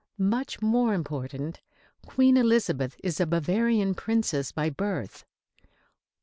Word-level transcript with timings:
Much 0.17 0.63
more 0.63 0.95
important, 0.95 1.61
Queen 2.07 2.35
Elisabeth 2.35 2.95
is 3.03 3.19
a 3.19 3.27
Bavarian 3.27 3.93
princess 3.93 4.51
by 4.51 4.67
birth. 4.67 5.25